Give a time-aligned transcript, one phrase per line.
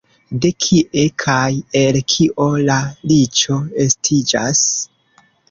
[0.43, 1.51] De kie kaj
[1.81, 2.79] el kio la
[3.13, 4.65] riĉo estiĝas?